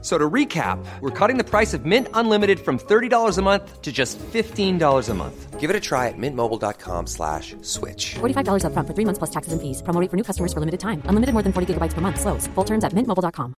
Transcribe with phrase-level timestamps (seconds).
[0.00, 3.90] So to recap, we're cutting the price of Mint Unlimited from $30 a month to
[3.90, 5.58] just $15 a month.
[5.58, 8.14] Give it a try at mintmobile.com slash switch.
[8.20, 9.82] $45 upfront for three months plus taxes and fees.
[9.82, 11.02] Promo rate for new customers for limited time.
[11.06, 12.20] Unlimited more than 40 gigabytes per month.
[12.20, 12.46] Slows.
[12.54, 13.54] Full terms at mintmobile.com.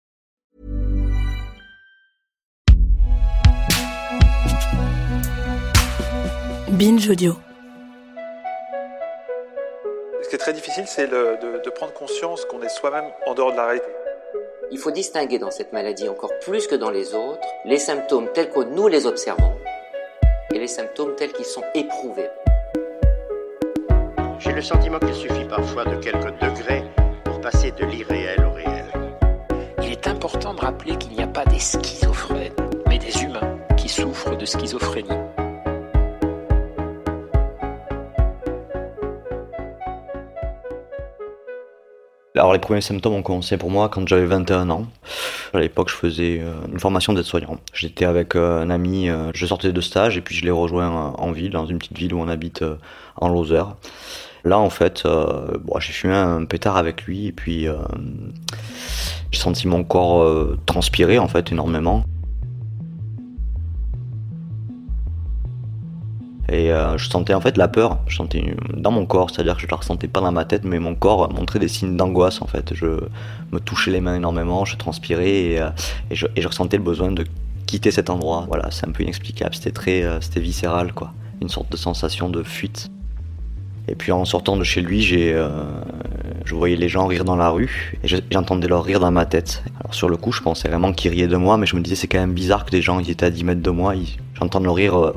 [6.71, 7.37] Binge Audio.
[10.23, 13.53] Ce qui est très difficile, c'est de, de prendre conscience qu'on est soi-même en dehors
[13.53, 13.91] de la réalité.
[14.71, 18.51] Il faut distinguer dans cette maladie encore plus que dans les autres les symptômes tels
[18.51, 19.55] que nous les observons
[20.55, 22.29] et les symptômes tels qu'ils sont éprouvés.
[24.39, 26.85] J'ai le sentiment qu'il suffit parfois de quelques degrés
[27.25, 28.87] pour passer de l'irréel au réel.
[29.83, 32.55] Il est important de rappeler qu'il n'y a pas des schizophrènes,
[32.89, 35.09] mais des humains qui souffrent de schizophrénie.
[42.41, 44.87] Alors les premiers symptômes ont commencé pour moi quand j'avais 21 ans.
[45.53, 47.59] À l'époque, je faisais euh, une formation d'aide-soignant.
[47.75, 51.13] J'étais avec euh, un ami, euh, je sortais de stage et puis je l'ai rejoint
[51.19, 52.65] en ville, dans une petite ville où on habite
[53.17, 53.75] en Lozère.
[54.45, 55.07] Là, en fait,
[55.81, 57.67] j'ai fumé un pétard avec lui et puis
[59.31, 62.05] j'ai senti mon corps transpirer en fait énormément.
[66.53, 69.63] Et euh, je sentais en fait la peur, je sentais dans mon corps, c'est-à-dire que
[69.63, 72.47] je la ressentais pas dans ma tête, mais mon corps montrait des signes d'angoisse en
[72.49, 72.73] fait.
[72.75, 72.87] Je
[73.53, 75.71] me touchais les mains énormément, je transpirais et, euh,
[76.11, 77.25] je, ressentais le besoin de
[77.67, 78.47] quitter cet endroit.
[78.49, 82.29] Voilà, c'est un peu inexplicable, c'était très, euh, c'était viscéral quoi, une sorte de sensation
[82.29, 82.89] de fuite.
[83.87, 85.33] Et puis en sortant de chez lui, j'ai,
[86.45, 89.25] je voyais les gens rire dans la rue et je- j'entendais leur rire dans ma
[89.27, 89.65] tête.
[89.81, 91.97] Alors sur le coup, je pensais vraiment qu'ils riaient de moi, mais je me disais
[91.97, 94.17] c'est quand même bizarre que des gens qui étaient à 10 mètres de moi, ils-
[94.41, 95.13] j'entende leur rire euh,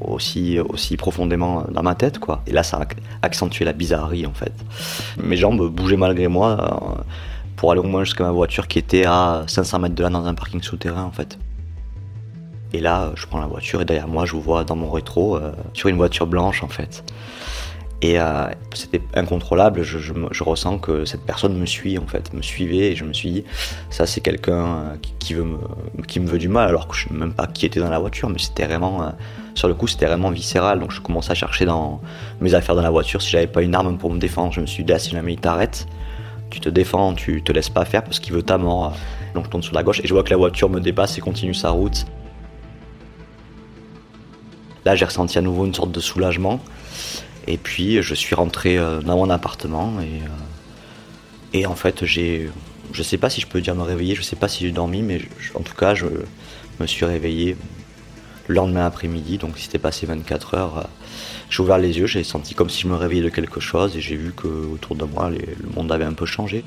[0.00, 2.42] aussi, aussi profondément dans ma tête, quoi.
[2.46, 4.52] Et là, ça a ac- accentué la bizarrerie, en fait.
[5.22, 6.50] Mes jambes bougeaient malgré moi
[6.98, 7.02] euh,
[7.56, 10.24] pour aller au moins jusqu'à ma voiture qui était à 500 mètres de là dans
[10.26, 11.38] un parking souterrain, en fait.
[12.72, 15.36] Et là, je prends la voiture et derrière moi, je vous vois dans mon rétro
[15.36, 17.04] euh, sur une voiture blanche, en fait.
[18.00, 22.92] Et euh, c'était incontrôlable, je, ressens que cette personne me suit en fait, me suivait
[22.92, 23.44] et je me suis dit,
[23.90, 25.58] ça c'est quelqu'un euh, qui, me,
[26.06, 27.90] qui me veut du mal alors que je ne sais même pas qui était dans
[27.90, 29.10] la voiture, mais c'était vraiment, euh,
[29.56, 32.00] sur le coup c'était vraiment viscéral, donc je commençais à chercher dans
[32.40, 34.66] mes affaires dans la voiture si j'avais pas une arme pour me défendre, je me
[34.66, 35.88] suis dit, ah, si jamais il t'arrête,
[36.50, 38.94] tu te défends, tu te laisses pas faire parce qu'il veut ta mort.
[39.34, 41.20] Donc je tourne sur la gauche et je vois que la voiture me dépasse et
[41.20, 42.06] continue sa route.
[44.84, 46.60] Là j'ai ressenti à nouveau une sorte de soulagement.
[47.50, 50.28] Et puis je suis rentré euh, dans mon appartement et, euh,
[51.54, 52.50] et en fait j'ai,
[52.92, 55.00] je sais pas si je peux dire me réveiller, je sais pas si j'ai dormi,
[55.02, 55.22] mais
[55.54, 56.04] en tout cas je
[56.78, 57.56] me suis réveillé
[58.48, 60.78] le lendemain après-midi, donc il s'était passé 24 heures.
[60.78, 60.82] euh,
[61.48, 64.00] J'ai ouvert les yeux, j'ai senti comme si je me réveillais de quelque chose et
[64.02, 66.64] j'ai vu que autour de moi le monde avait un peu changé.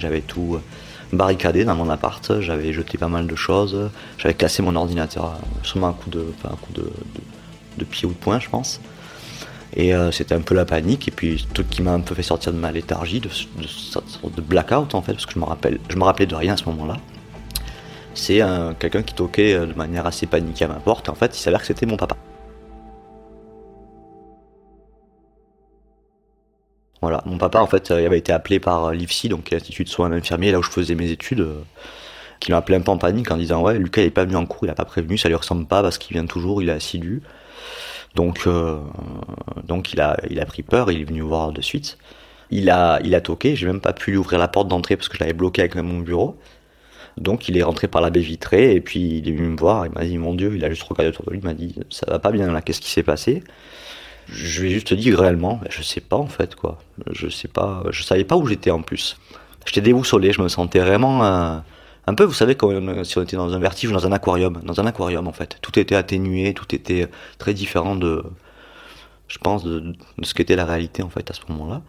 [0.00, 0.58] J'avais tout
[1.12, 5.88] barricadé dans mon appart, j'avais jeté pas mal de choses, j'avais cassé mon ordinateur, sûrement
[5.88, 6.90] un coup de, un coup de-
[7.78, 8.80] de pied ou de poing, je pense.
[9.74, 12.14] Et euh, c'était un peu la panique, et puis le truc qui m'a un peu
[12.14, 15.38] fait sortir de ma léthargie, de, de sorte de blackout en fait, parce que je
[15.38, 16.98] me, rappelle, je me rappelais de rien à ce moment-là.
[18.14, 21.14] C'est euh, quelqu'un qui toquait euh, de manière assez paniquée à ma porte, et en
[21.14, 22.16] fait il s'avère que c'était mon papa.
[27.00, 30.12] Voilà, mon papa en fait il avait été appelé par l'IFSI, donc l'Institut de soins
[30.12, 31.48] infirmiers, là où je faisais mes études,
[32.40, 34.36] qui m'a appelé un peu en panique en disant ouais Lucas il est pas venu
[34.36, 36.68] en cours, il a pas prévenu, ça lui ressemble pas parce qu'il vient toujours, il
[36.68, 37.22] est assidu.
[38.14, 38.78] Donc, euh,
[39.64, 41.98] donc il, a, il a pris peur, il est venu voir de suite.
[42.50, 45.08] Il a, il a toqué, j'ai même pas pu lui ouvrir la porte d'entrée parce
[45.08, 46.36] que je l'avais bloqué avec mon bureau.
[47.18, 49.86] Donc il est rentré par la baie vitrée et puis il est venu me voir,
[49.86, 51.74] il m'a dit mon dieu, il a juste regardé autour de lui, il m'a dit
[51.90, 53.42] ça va pas bien là, qu'est-ce qui s'est passé?
[54.28, 56.78] Je lui ai juste dit réellement, ben, je sais pas en fait quoi,
[57.10, 59.18] je sais pas, je savais pas où j'étais en plus.
[59.66, 61.58] J'étais déboussolé, je me sentais vraiment euh,
[62.06, 64.60] un peu, vous savez, comme si on était dans un vertige ou dans un aquarium,
[64.64, 65.58] dans un aquarium en fait.
[65.62, 68.24] Tout était atténué, tout était très différent de,
[69.28, 71.82] je pense, de, ce qu'était la réalité en fait à ce moment-là.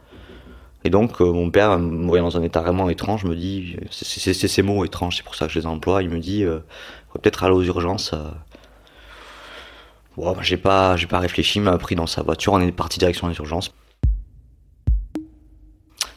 [0.86, 4.34] Et donc euh, mon père, me voyant dans un état vraiment étrange, me dit, c'est
[4.34, 6.60] ces mots étranges, c'est pour ça que je les emploie, il me dit, euh,
[7.14, 8.12] peut-être aller aux urgences.
[8.14, 8.30] euh.
[10.16, 13.00] Bon, j'ai pas, j'ai pas réfléchi, il m'a pris dans sa voiture, on est parti
[13.00, 13.72] direction les urgences.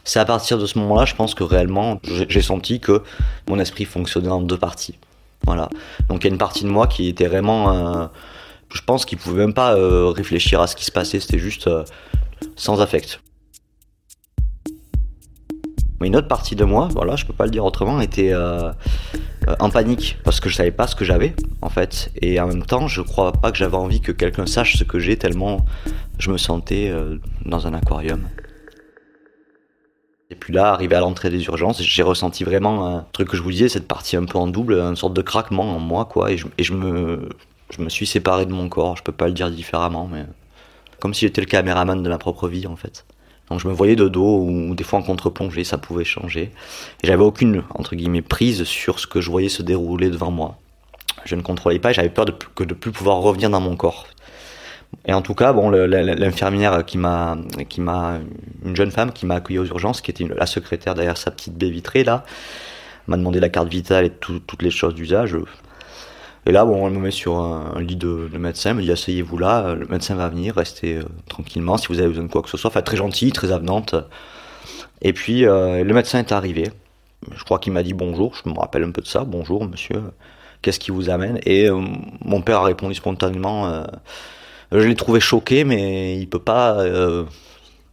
[0.07, 3.03] C'est à partir de ce moment-là, je pense que réellement, j'ai senti que
[3.49, 4.97] mon esprit fonctionnait en deux parties.
[5.45, 5.67] Voilà.
[6.07, 8.07] Donc il y a une partie de moi qui était vraiment, euh,
[8.73, 11.67] je pense qu'il pouvait même pas euh, réfléchir à ce qui se passait, c'était juste
[11.67, 11.83] euh,
[12.55, 13.19] sans affect.
[15.99, 18.33] Mais une autre partie de moi, voilà, je peux pas le dire autrement, était
[19.59, 22.13] en panique parce que je savais pas ce que j'avais en fait.
[22.21, 24.99] Et en même temps, je crois pas que j'avais envie que quelqu'un sache ce que
[24.99, 25.65] j'ai tellement
[26.17, 26.93] je me sentais
[27.45, 28.25] dans un aquarium.
[30.29, 33.41] Et puis là, arrivé à l'entrée des urgences, j'ai ressenti vraiment un truc que je
[33.41, 36.31] vous disais, cette partie un peu en double, une sorte de craquement en moi, quoi.
[36.31, 37.29] Et je, me,
[37.87, 38.97] suis séparé de mon corps.
[38.97, 40.25] Je peux pas le dire différemment, mais
[40.99, 43.05] comme si j'étais le caméraman de ma propre vie, en fait.
[43.49, 46.51] Donc je me voyais de dos ou des fois en contre-plongée, ça pouvait changer.
[47.03, 50.57] Et j'avais aucune, entre guillemets, prise sur ce que je voyais se dérouler devant moi.
[51.23, 54.05] Je ne contrôlais pas j'avais peur de, que de plus pouvoir revenir dans mon corps.
[55.05, 57.37] Et en tout cas, bon, l'infirmière qui m'a,
[57.69, 58.19] qui m'a,
[58.65, 61.55] une jeune femme qui m'a accueilli aux urgences, qui était la secrétaire derrière sa petite
[61.55, 62.25] baie vitrée là,
[63.07, 65.37] m'a demandé la carte vitale et toutes les choses d'usage.
[66.45, 69.37] Et là, bon, elle me met sur un, lit de, médecin, elle me dit asseyez-vous
[69.37, 72.49] là, le médecin va venir, restez euh, tranquillement si vous avez besoin de quoi que
[72.49, 72.69] ce soit.
[72.69, 73.95] Enfin, très gentille, très avenante.
[75.01, 76.69] Et puis, euh, le médecin est arrivé.
[77.35, 79.25] Je crois qu'il m'a dit bonjour, je me rappelle un peu de ça.
[79.25, 80.01] Bonjour, monsieur,
[80.61, 81.39] qu'est-ce qui vous amène?
[81.45, 81.81] Et euh,
[82.21, 83.83] mon père a répondu spontanément
[84.71, 86.85] je l'ai trouvé choqué, mais il peut pas.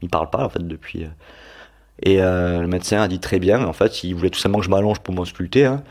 [0.02, 1.06] il parle pas, en fait, depuis.
[2.02, 3.64] Et le médecin a dit très bien.
[3.64, 5.66] En fait, il voulait tout simplement que je m'allonge pour m'ausculter.
[5.66, 5.82] Hein.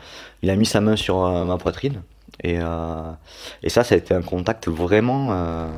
[0.42, 2.02] Il a mis sa main sur ma poitrine.
[2.42, 3.12] Et, euh,
[3.62, 5.68] et ça, ça a été un contact vraiment euh,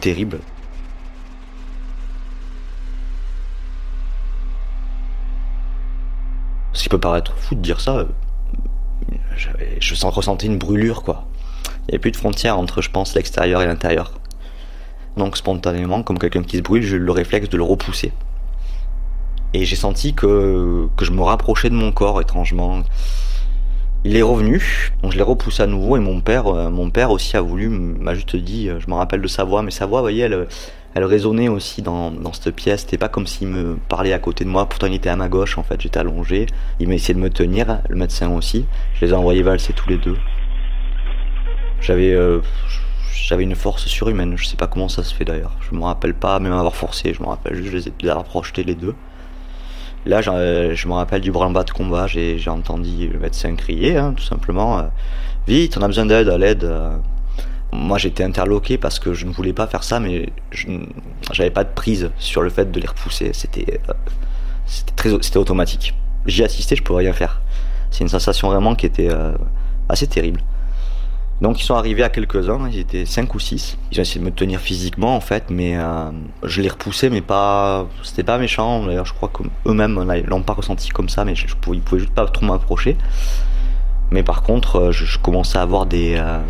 [0.00, 0.40] terrible.
[6.72, 8.06] Ce qui peut paraître fou de dire ça,
[9.80, 11.27] je sens ressentais une brûlure quoi.
[11.88, 14.12] Il n'y avait plus de frontière entre, je pense, l'extérieur et l'intérieur.
[15.16, 18.12] Donc spontanément, comme quelqu'un qui se brûle, j'ai eu le réflexe de le repousser.
[19.54, 22.82] Et j'ai senti que, que je me rapprochais de mon corps étrangement.
[24.04, 27.10] Il est revenu, donc je l'ai repoussé à nouveau et mon père, euh, mon père
[27.10, 29.86] aussi a voulu, m'a juste dit, euh, je me rappelle de sa voix, mais sa
[29.86, 30.46] voix, vous voyez, elle,
[30.94, 32.82] elle résonnait aussi dans, dans cette pièce.
[32.82, 34.68] C'était pas comme s'il me parlait à côté de moi.
[34.68, 35.80] Pourtant, il était à ma gauche, en fait.
[35.80, 36.46] J'étais allongé.
[36.80, 38.66] Il m'a essayé de me tenir, le médecin aussi.
[38.94, 40.16] Je les ai envoyés valser tous les deux.
[41.80, 42.40] J'avais, euh,
[43.12, 44.36] j'avais une force surhumaine.
[44.36, 45.56] Je sais pas comment ça se fait d'ailleurs.
[45.70, 47.14] Je me rappelle pas même avoir forcé.
[47.14, 48.94] Je me rappelle juste les ai projetés les deux.
[50.06, 54.22] Là, je me rappelle du branle-bas de combat, j'ai entendu le médecin crier, hein, tout
[54.22, 54.82] simplement, euh,
[55.46, 56.64] vite, on a besoin d'aide, à l'aide.
[56.64, 56.96] Euh.
[57.72, 60.68] Moi, j'étais interloqué parce que je ne voulais pas faire ça, mais je
[61.38, 63.32] n'avais pas de prise sur le fait de les repousser.
[63.34, 63.92] C'était euh,
[64.96, 65.94] très, c'était automatique.
[66.24, 67.42] J'y assistais, je pouvais rien faire.
[67.90, 69.10] C'est une sensation vraiment qui était
[69.88, 70.40] assez terrible.
[71.40, 73.78] Donc ils sont arrivés à quelques-uns, ils étaient 5 ou 6.
[73.92, 76.10] Ils ont essayé de me tenir physiquement en fait, mais euh,
[76.42, 77.86] je les repoussais, mais pas.
[78.02, 78.84] C'était pas méchant.
[78.86, 82.44] D'ailleurs, je crois qu'eux-mêmes l'ont pas ressenti comme ça, mais ils pouvaient juste pas trop
[82.44, 82.96] m'approcher.
[84.10, 86.16] Mais par contre, euh, je, commençais à avoir des.
[86.16, 86.40] Euh,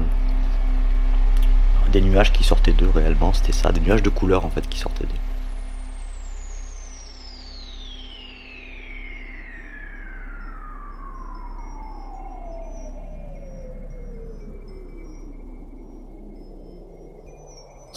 [1.93, 4.79] des nuages qui sortaient d'eux réellement, c'était ça, des nuages de couleur en fait qui
[4.79, 5.28] sortaient d'eux.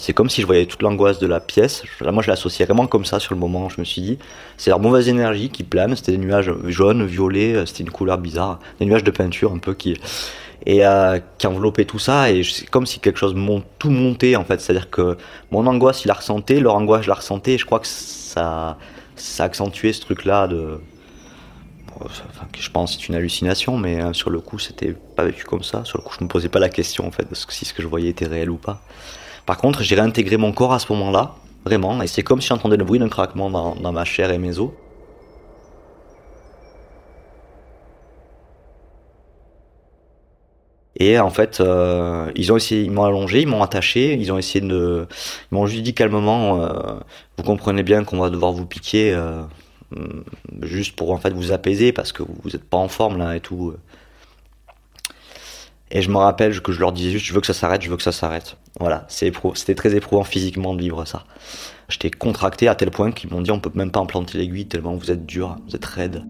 [0.02, 1.84] C'est comme si je voyais toute l'angoisse de la pièce.
[2.00, 3.68] Moi, je l'associais vraiment comme ça sur le moment.
[3.68, 4.18] Je me suis dit,
[4.56, 5.94] c'est la mauvaise énergie qui plane.
[5.94, 7.54] C'était des nuages jaunes, violets.
[7.54, 8.58] Euh, c'était une couleur bizarre.
[8.80, 9.96] Des nuages de peinture un peu qui
[10.66, 12.32] et euh, qui enveloppaient tout ça.
[12.32, 13.36] Et c'est comme si quelque chose
[13.78, 14.60] tout montait en fait.
[14.60, 15.16] C'est-à-dire que
[15.52, 17.52] mon angoisse, il la ressentait, leur angoisse, je la ressentais.
[17.52, 18.78] Et je crois que ça,
[19.14, 20.80] ça accentuait ce truc-là de.
[22.58, 25.84] Je pense c'est une hallucination, mais euh, sur le coup, c'était pas vécu comme ça.
[25.84, 27.82] Sur le coup, je me posais pas la question en fait de si ce que
[27.82, 28.82] je voyais était réel ou pas.
[29.46, 31.34] Par contre, j'ai réintégré mon corps à ce moment-là,
[31.64, 34.58] vraiment, et c'est comme si j'entendais le bruit d'un craquement dans, ma chair et mes
[34.58, 34.70] os.
[40.96, 44.38] Et en fait, euh, ils ont essayé, ils m'ont allongé, ils m'ont attaché, ils ont
[44.38, 45.06] essayé de,
[45.50, 46.94] ils m'ont juste dit calmement, euh,
[47.36, 49.42] vous comprenez bien qu'on va devoir vous piquer, euh,
[50.62, 53.40] juste pour en fait vous apaiser parce que vous n'êtes pas en forme là et
[53.40, 53.74] tout.
[55.94, 57.90] Et je me rappelle que je leur disais juste, je veux que ça s'arrête, je
[57.90, 58.56] veux que ça s'arrête.
[58.80, 61.24] Voilà, c'était très éprouvant physiquement de vivre ça.
[61.90, 64.94] J'étais contracté à tel point qu'ils m'ont dit, on peut même pas implanter l'aiguille tellement
[64.94, 66.24] vous êtes dur, vous êtes raide.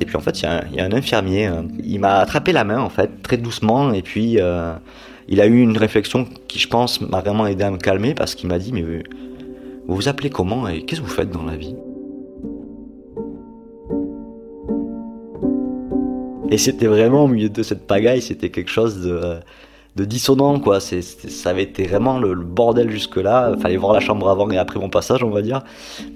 [0.00, 2.80] Et puis en fait, il y, a un infirmier, euh, il m'a attrapé la main
[2.80, 4.74] en fait, très doucement, et puis euh,
[5.28, 8.34] il a eu une réflexion qui, je pense, m'a vraiment aidé à me calmer parce
[8.34, 11.56] qu'il m'a dit, mais vous vous appelez comment et qu'est-ce que vous faites dans la
[11.56, 11.76] vie?
[16.50, 19.38] Et c'était vraiment au milieu de cette pagaille, c'était quelque chose de,
[19.96, 20.78] de dissonant, quoi.
[20.80, 23.54] Ça avait été vraiment le, bordel jusque-là.
[23.60, 25.62] Fallait voir la chambre avant et après mon passage, on va dire.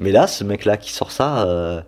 [0.01, 1.81] Mais là, ce mec-là qui sort ça, euh,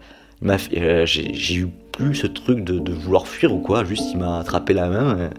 [0.45, 3.85] euh, j'ai, eu plus ce truc de, vouloir fuir ou quoi.
[3.85, 5.31] Juste, il m'a attrapé la main.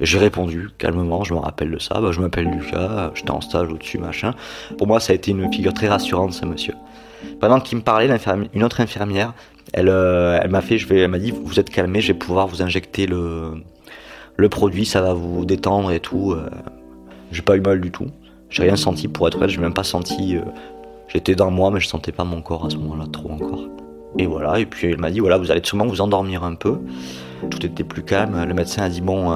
[0.00, 3.68] J'ai répondu calmement, je me rappelle de ça, bah, je m'appelle Lucas, j'étais en stage
[3.68, 4.32] au-dessus, machin.
[4.78, 6.72] Pour moi, ça a été une figure très rassurante, ce monsieur.
[7.40, 8.08] Pendant qu'il me parlait,
[8.54, 9.34] une autre infirmière,
[9.72, 12.18] elle, euh, elle m'a fait, je vais, elle m'a dit, vous êtes calmé, je vais
[12.18, 13.52] pouvoir vous injecter le,
[14.36, 16.32] le produit, ça va vous détendre et tout.
[16.32, 16.48] Euh.
[17.30, 18.08] J'ai pas eu mal du tout.
[18.50, 20.36] J'ai rien senti pour être honnête, j'ai même pas senti.
[20.36, 20.42] Euh,
[21.08, 23.68] j'étais dans moi, mais je sentais pas mon corps à ce moment-là trop encore.
[24.18, 26.78] Et voilà, et puis elle m'a dit voilà, vous allez sûrement vous endormir un peu.
[27.50, 28.44] Tout était plus calme.
[28.46, 29.32] Le médecin a dit bon,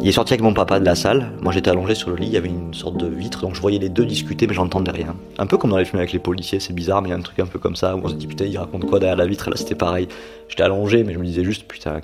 [0.00, 1.32] il est sorti avec mon papa de la salle.
[1.42, 2.26] Moi, j'étais allongé sur le lit.
[2.28, 4.92] Il y avait une sorte de vitre, donc je voyais les deux discuter, mais j'entendais
[4.92, 5.16] rien.
[5.38, 7.18] Un peu comme dans les films avec les policiers, c'est bizarre, mais il y a
[7.18, 9.16] un truc un peu comme ça où on se dit putain, il raconte quoi derrière
[9.16, 9.50] la vitre.
[9.50, 10.08] là, c'était pareil.
[10.48, 12.00] J'étais allongé, mais je me disais juste putain,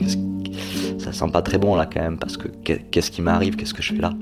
[0.99, 3.83] ça sent pas très bon là quand même, parce que qu'est-ce qui m'arrive, qu'est-ce que
[3.83, 4.13] je fais là?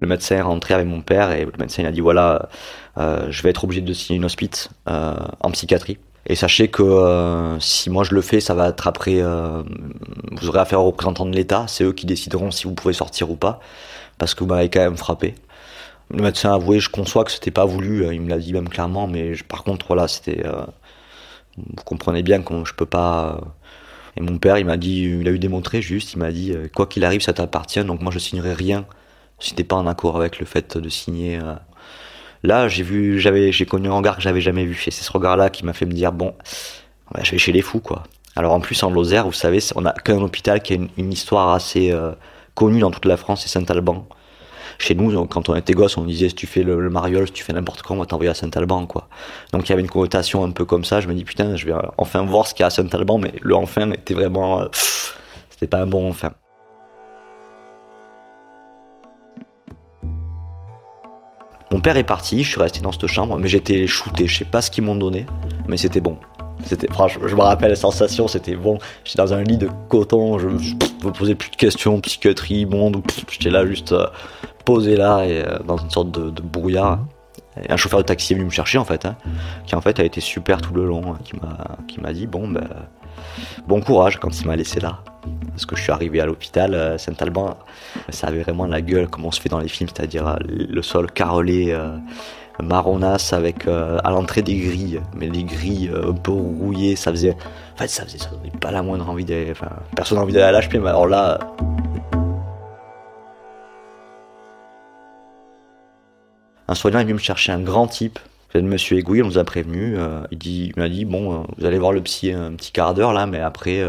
[0.00, 2.48] Le médecin est rentré avec mon père et le médecin il a dit voilà,
[2.98, 5.98] euh, je vais être obligé de signer une hospice euh, en psychiatrie.
[6.26, 9.20] Et sachez que euh, si moi je le fais, ça va après.
[9.20, 9.62] Euh,
[10.32, 11.66] vous aurez affaire aux représentants de l'État.
[11.68, 13.60] C'est eux qui décideront si vous pouvez sortir ou pas.
[14.18, 15.34] Parce que vous m'avez quand même frappé.
[16.10, 18.04] Le médecin a avoué, je conçois que c'était pas voulu.
[18.04, 19.08] Euh, il me l'a dit même clairement.
[19.08, 20.44] Mais par contre, voilà, c'était.
[21.56, 23.40] vous comprenez bien que je peux pas.
[24.16, 26.86] Et mon père, il m'a dit, il a eu démontré juste, il m'a dit, quoi
[26.86, 27.82] qu'il arrive, ça t'appartient.
[27.84, 28.86] Donc moi, je signerai rien
[29.38, 31.38] si t'es pas en accord avec le fait de signer
[32.42, 34.74] Là, j'ai vu, j'avais, connu un regard que j'avais jamais vu.
[34.74, 36.34] C'est ce regard-là qui m'a fait me dire bon,
[37.22, 38.04] je vais chez les fous, quoi.
[38.34, 41.50] Alors en plus en Lozère, vous savez, on a qu'un hôpital qui a une, histoire
[41.50, 42.12] assez euh,
[42.54, 44.06] connue dans toute la France, c'est Saint-Alban.
[44.78, 47.44] Chez nous, quand on était gosse, on disait si tu fais le, mariole, si tu
[47.44, 49.08] fais n'importe quoi, on va t'envoyer à Saint-Alban, quoi.
[49.52, 51.00] Donc il y avait une connotation un peu comme ça.
[51.00, 53.34] Je me dis putain, je vais enfin voir ce qu'il y a à Saint-Alban, mais
[53.42, 54.68] le enfin était vraiment, euh,
[55.50, 56.32] c'était pas un bon enfin.
[61.72, 64.44] Mon père est parti, je suis resté dans cette chambre, mais j'étais shooté, je sais
[64.44, 65.24] pas ce qu'ils m'ont donné,
[65.66, 66.18] mais c'était bon.
[66.66, 68.76] C'était, franchement, je me rappelle la sensation, c'était bon.
[69.04, 73.48] J'étais dans un lit de coton, je, me posais plus de questions, psychiatrie, monde, j'étais
[73.48, 74.06] là juste euh,
[74.66, 76.98] posé là euh, dans une sorte de, brouillard.
[77.70, 79.16] Un chauffeur de taxi est venu me chercher en fait, hein,
[79.66, 82.26] qui en fait a été super tout le long, hein, qui m'a, qui m'a dit
[82.26, 82.68] bon ben
[83.66, 85.00] bon courage quand il m'a laissé là.
[85.50, 87.56] Parce que je suis arrivé à l'hôpital, euh, Saint-Alban,
[88.08, 90.82] ça avait vraiment la gueule comme on se fait dans les films, c'est-à-dire euh, le
[90.82, 91.96] sol carrelé, euh,
[92.60, 97.36] marronasse avec à l'entrée des grilles, mais les grilles un peu rouillées, ça faisait.
[97.74, 99.50] En fait, ça faisait ça donnait pas la moindre envie d'aller.
[99.50, 101.38] Enfin, personne n'a envie d'aller à l'HP, mais alors là.
[106.68, 108.18] Un soignant est venu me chercher un grand type
[108.54, 109.96] Monsieur Aiguille, on nous a prévenu.
[110.30, 113.12] il, dit, il m'a dit bon, vous allez voir le psy un petit quart d'heure
[113.12, 113.82] là, mais après,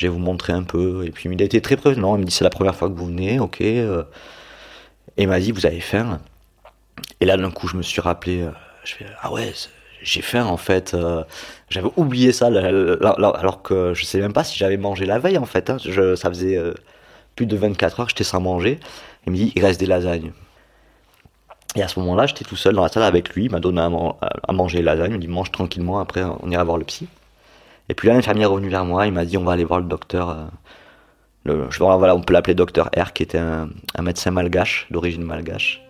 [0.00, 1.04] je vais vous montrer un peu.
[1.06, 2.94] Et puis il a été très prévenant, il me dit c'est la première fois que
[2.94, 3.60] vous venez, ok.
[3.60, 4.04] Euh.
[5.16, 6.20] Et il m'a dit vous avez faim.
[7.20, 8.50] Et là d'un coup je me suis rappelé, euh,
[9.20, 9.52] ah ouais
[10.02, 10.94] j'ai faim en fait.
[10.94, 11.22] Euh.
[11.68, 15.44] J'avais oublié ça alors que je sais même pas si j'avais mangé la veille en
[15.44, 15.68] fait.
[15.68, 15.76] Hein.
[16.16, 16.58] Ça faisait
[17.36, 18.80] plus de 24 heures que j'étais sans manger.
[19.26, 20.32] Il me dit il reste des lasagnes.
[21.76, 23.44] Et à ce moment-là, j'étais tout seul dans la salle avec lui.
[23.44, 25.12] Il m'a donné à, manger les lasagnes.
[25.12, 26.00] Il me dit mange tranquillement.
[26.00, 27.06] Après, on ira voir le psy.
[27.90, 29.80] Et puis là, l'infirmière est revenue vers moi, il m'a dit on va aller voir
[29.80, 30.30] le docteur.
[30.30, 30.44] Euh,
[31.44, 33.68] le, je, voilà, on peut l'appeler docteur R, qui était un,
[34.00, 35.82] médecin malgache, d'origine malgache.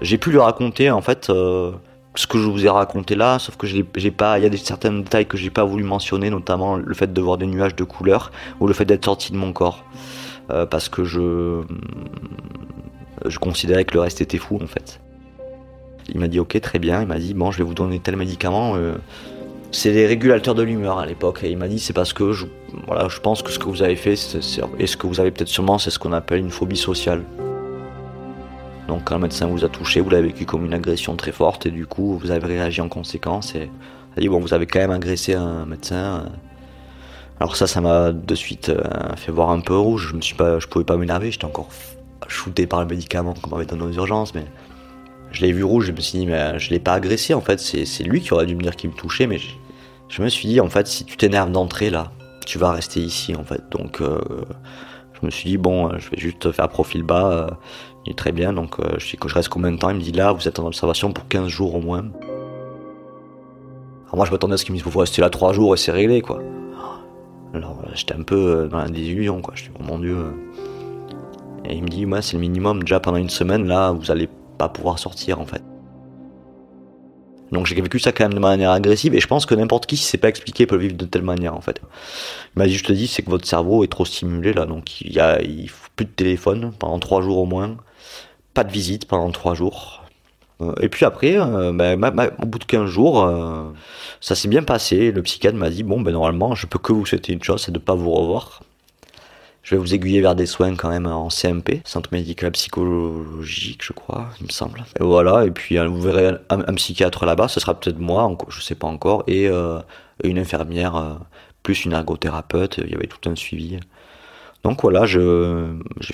[0.00, 1.72] J'ai pu lui raconter en fait euh,
[2.14, 4.56] ce que je vous ai raconté là, sauf que j'ai pas, il y a des
[4.56, 7.84] certains détails que j'ai pas voulu mentionner, notamment le fait de voir des nuages de
[7.84, 9.84] couleurs ou le fait d'être sorti de mon corps,
[10.50, 11.62] euh, parce que je
[13.24, 15.00] je considérais que le reste était fou en fait.
[16.12, 18.16] Il m'a dit ok très bien, il m'a dit bon je vais vous donner tel
[18.16, 18.76] médicament.
[18.76, 18.94] Euh,
[19.70, 22.46] c'est les régulateurs de l'humeur à l'époque et il m'a dit c'est parce que je,
[22.86, 24.12] voilà, je pense que ce que vous avez fait
[24.78, 27.22] et ce que vous avez peut-être sûrement c'est ce qu'on appelle une phobie sociale.
[28.86, 31.66] Donc quand le médecin vous a touché, vous l'avez vécu comme une agression très forte
[31.66, 33.70] et du coup vous avez réagi en conséquence et
[34.18, 36.26] dit bon vous avez quand même agressé un médecin.
[37.40, 40.36] Alors ça ça m'a de suite euh, fait voir un peu rouge, je me suis
[40.36, 41.68] pas pouvais pas m'énerver, j'étais encore
[42.28, 44.44] shooté par le médicament qu'on m'avait donné aux urgences mais
[45.34, 47.58] je l'ai vu rouge, je me suis dit, mais je l'ai pas agressé, en fait,
[47.58, 49.38] c'est lui qui aurait dû me dire qu'il me touchait, mais
[50.08, 52.12] je, me suis dit, en fait, si tu t'énerves d'entrée, là,
[52.46, 53.62] tu vas rester ici, en fait.
[53.72, 54.20] Donc, euh,
[55.20, 57.50] je me suis dit, bon, je vais juste faire profil bas, euh,
[58.06, 59.90] il est très bien, donc euh, je dis que je reste combien de temps?
[59.90, 62.04] Il me dit, là, vous êtes en observation pour 15 jours au moins.
[64.04, 65.76] Alors moi, je m'attendais à ce qu'il me dise, vous rester là 3 jours et
[65.76, 66.40] c'est réglé, quoi.
[67.54, 69.54] Alors, j'étais un peu dans la désillusion, quoi.
[69.56, 70.34] Je dis, oh mon dieu.
[71.64, 74.28] Et il me dit, moi, c'est le minimum, déjà pendant une semaine, là, vous allez
[74.58, 75.62] pas pouvoir sortir en fait.
[77.52, 79.96] Donc j'ai vécu ça quand même de manière agressive et je pense que n'importe qui,
[79.96, 81.80] si c'est pas expliqué, peut le vivre de telle manière en fait.
[82.54, 85.00] Il m'a dit, je te dis, c'est que votre cerveau est trop stimulé là, donc
[85.00, 87.76] il y a il faut plus de téléphone pendant trois jours au moins,
[88.54, 90.03] pas de visite pendant trois jours.
[90.80, 93.28] Et puis après, ben, au bout de 15 jours,
[94.20, 95.12] ça s'est bien passé.
[95.12, 97.72] Le psychiatre m'a dit, bon, ben normalement, je peux que vous souhaiter une chose, c'est
[97.72, 98.62] de ne pas vous revoir.
[99.62, 103.94] Je vais vous aiguiller vers des soins quand même en CMP, centre médical psychologique, je
[103.94, 104.84] crois, il me semble.
[105.00, 108.74] Et voilà, et puis vous verrez un, psychiatre là-bas, ce sera peut-être moi, je sais
[108.74, 109.48] pas encore, et
[110.22, 111.18] une infirmière,
[111.62, 113.80] plus une ergothérapeute, il y avait tout un suivi.
[114.64, 115.20] Donc voilà, j'ai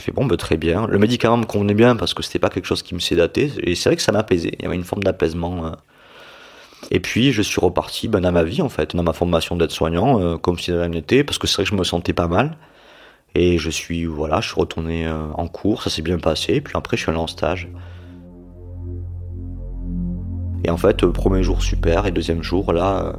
[0.00, 0.88] fait bon, ben, très bien.
[0.88, 3.52] Le médicament me convenait bien parce que c'était pas quelque chose qui me sédatait.
[3.62, 4.52] Et c'est vrai que ça m'apaisait.
[4.58, 5.66] Il y avait une forme d'apaisement.
[5.66, 5.70] Euh.
[6.90, 10.20] Et puis je suis reparti ben, dans ma vie en fait, dans ma formation d'aide-soignant,
[10.20, 12.26] euh, comme si de rien n'était, parce que c'est vrai que je me sentais pas
[12.26, 12.56] mal.
[13.36, 16.60] Et je suis voilà, je suis retourné euh, en cours, ça s'est bien passé.
[16.60, 17.68] Puis après, je suis allé en stage.
[20.64, 23.14] Et en fait, premier jour super, et deuxième jour, là,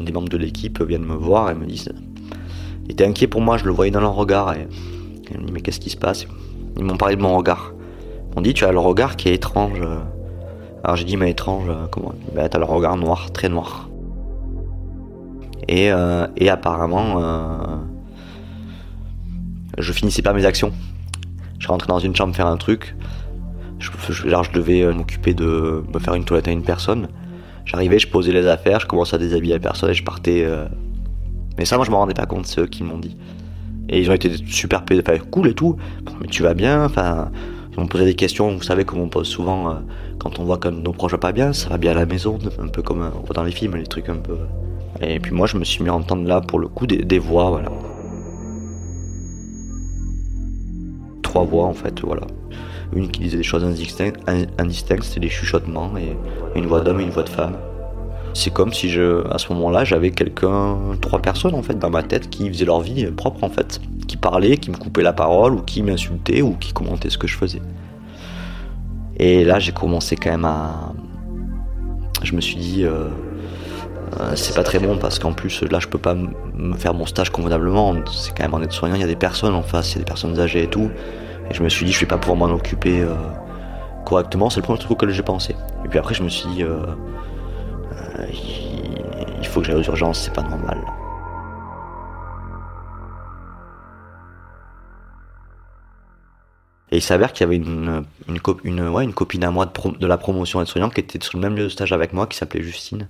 [0.00, 1.92] des membres de l'équipe viennent me voir et me disent
[2.92, 4.52] il était inquiet pour moi, je le voyais dans leur regard.
[4.52, 4.68] Et,
[5.38, 6.26] me dit, mais qu'est-ce qui se passe?
[6.76, 7.72] Ils m'ont parlé de mon regard.
[8.28, 9.80] Ils m'ont dit, tu as le regard qui est étrange.
[10.84, 12.12] Alors j'ai dit, mais étrange, comment?
[12.34, 13.88] Ben, t'as le regard noir, très noir.
[15.68, 17.78] Et, euh, et apparemment, euh,
[19.78, 20.72] je finissais pas mes actions.
[21.60, 22.94] Je rentrais dans une chambre faire un truc.
[23.78, 27.08] Je, je, devais euh, m'occuper de me faire une toilette à une personne.
[27.64, 30.46] J'arrivais, je posais les affaires, je commençais à déshabiller la personne et je partais
[31.58, 33.16] mais ça, moi, je me rendais pas compte, c'est eux qui m'ont dit.
[33.88, 34.84] Et ils ont été super
[35.30, 35.76] cool et tout.
[36.20, 37.30] mais tu vas bien Enfin,
[37.72, 39.74] ils m'ont posé des questions, vous savez, comme on pose souvent euh,
[40.18, 42.68] quand on voit que nos proches pas bien, ça va bien à la maison, un
[42.68, 44.36] peu comme euh, on voit dans les films, les trucs un peu.
[45.00, 47.48] Et puis moi, je me suis mis à entendre là, pour le coup, des, voix,
[47.50, 47.70] voilà.
[51.22, 52.26] Trois voix, en fait, voilà.
[52.94, 54.20] Une qui disait des choses indistinctes,
[54.58, 56.14] indistinctes c'était des chuchotements, et
[56.58, 57.56] une voix d'homme et une voix de femme.
[58.34, 62.02] C'est comme si je, à ce moment-là, j'avais quelqu'un, trois personnes en fait dans ma
[62.02, 65.54] tête qui faisaient leur vie propre en fait, qui parlaient, qui me coupaient la parole
[65.54, 67.62] ou qui m'insultaient ou qui commentaient ce que je faisais.
[69.18, 70.92] Et là, j'ai commencé quand même à,
[72.22, 73.08] je me suis dit, euh,
[74.20, 77.06] euh, c'est pas très bon parce qu'en plus là, je peux pas me faire mon
[77.06, 77.94] stage convenablement.
[78.10, 79.98] C'est quand même en aide-soignant, il y a des personnes en face, il y a
[80.00, 80.90] des personnes âgées et tout.
[81.50, 83.14] Et je me suis dit, je vais pas pouvoir m'en occuper euh,
[84.06, 84.48] correctement.
[84.48, 85.54] C'est le premier truc auquel j'ai pensé.
[85.84, 86.64] Et puis après, je me suis dit
[88.30, 90.78] il faut que j'aille aux urgences, c'est pas normal.
[96.92, 100.60] Et il s'avère qu'il y avait une, une, une, copine à moi de, la promotion
[100.60, 103.08] aide-soignante qui était sur le même lieu de stage avec moi, qui s'appelait Justine.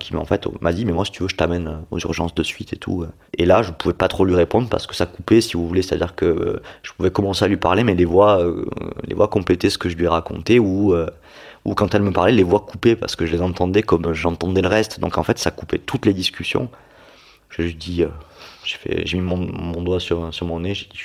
[0.00, 2.42] Qui en fait m'a dit mais moi si tu veux je t'amène aux urgences de
[2.42, 3.06] suite et tout.
[3.38, 5.82] Et là je pouvais pas trop lui répondre parce que ça coupait si vous voulez,
[5.82, 8.64] c'est-à-dire que je pouvais commencer à lui parler mais les voix euh,
[9.06, 11.08] les voix complétaient ce que je lui ai raconté ou euh,
[11.64, 14.60] ou quand elle me parlait, les voix coupaient parce que je les entendais comme j'entendais
[14.60, 15.00] le reste.
[15.00, 16.68] Donc en fait, ça coupait toutes les discussions.
[17.58, 17.70] Euh,
[19.04, 20.98] j'ai mis mon, doigt sur, sur mon nez, j'ai dit,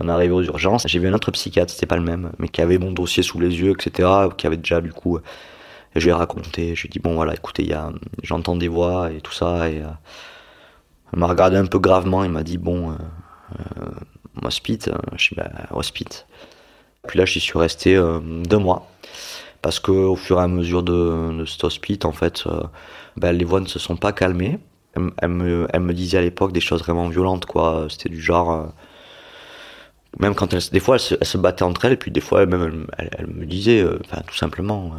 [0.00, 0.84] on est arrivé aux urgences.
[0.86, 3.38] J'ai vu un autre psychiatre, c'était pas le même, mais qui avait mon dossier sous
[3.40, 5.18] les yeux, etc., qui avait déjà du coup.
[6.00, 7.74] Je lui ai raconté, je lui ai dit, bon voilà, écoutez,
[8.22, 9.68] j'entends des voix et tout ça.
[9.68, 9.86] Et, euh,
[11.12, 12.94] il m'a regardé un peu gravement, il m'a dit, bon, euh,
[13.78, 13.90] euh
[14.42, 16.26] hospite, je dis, bah, hospite.
[17.08, 17.96] Puis là, j'y suis resté
[18.44, 18.86] deux mois
[19.66, 22.62] parce qu'au fur et à mesure de, de cet hospice, en fait, euh,
[23.16, 24.60] ben, les voix ne se sont pas calmées.
[24.94, 27.88] Elle, me, elle me, disait à l'époque des choses vraiment violentes, quoi.
[27.90, 28.52] C'était du genre.
[28.52, 28.64] Euh,
[30.20, 32.86] même quand elle, des fois, elle se, battait entre elles, et puis des fois, même,
[32.96, 34.92] elle, me disait, euh, tout simplement,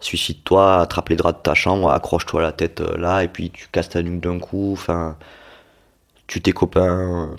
[0.00, 3.90] suicide-toi, attrape les draps de ta chambre, accroche-toi la tête là, et puis tu casses
[3.90, 5.16] ta nuque d'un coup, enfin,
[6.26, 7.30] tu tes copains,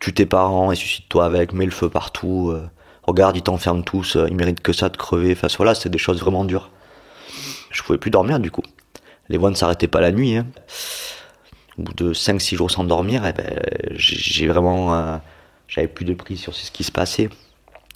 [0.00, 2.54] tu tes parents et suicide-toi avec, mets le feu partout
[3.06, 5.32] regarde, ils t'enferment tous, euh, ils méritent que ça de crever.
[5.32, 6.70] Enfin voilà, c'est des choses vraiment dures.
[7.70, 8.62] Je pouvais plus dormir du coup.
[9.28, 10.36] Les voix ne s'arrêtaient pas la nuit.
[10.36, 10.46] Hein.
[11.78, 14.94] Au bout de 5-6 jours sans dormir, eh ben, j'ai vraiment.
[14.94, 15.16] Euh,
[15.68, 17.28] j'avais plus de prise sur ce qui se passait.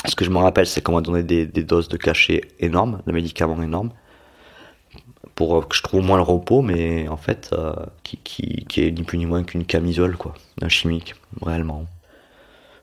[0.07, 3.13] Ce que je me rappelle, c'est qu'on m'a donné des, doses de cachet énormes, de
[3.13, 3.91] médicaments énormes,
[5.35, 9.19] pour que je trouve moins le repos, mais en fait, euh, qui, est ni plus
[9.19, 11.87] ni moins qu'une camisole, quoi, un chimique, réellement.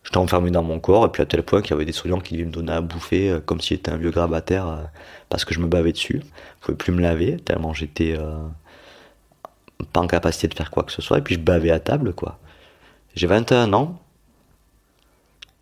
[0.08, 2.20] J'étais enfermé dans mon corps, et puis à tel point qu'il y avait des soignants
[2.20, 4.78] qui devaient me donner à bouffer euh, comme si j'étais un vieux grabataire euh,
[5.28, 6.22] parce que je me bavais dessus.
[6.24, 8.38] Je pouvais plus me laver, tellement j'étais euh,
[9.92, 12.14] pas en capacité de faire quoi que ce soit, et puis je bavais à table,
[12.14, 12.40] quoi.
[13.16, 14.00] J'ai 21 ans,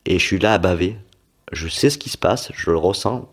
[0.05, 0.95] et je suis là à baver.
[1.51, 3.29] Je sais ce qui se passe, je le ressens,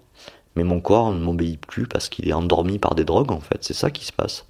[0.56, 3.58] mais mon corps ne m'obéit plus parce qu'il est endormi par des drogues, en fait.
[3.62, 4.46] C'est ça qui se passe.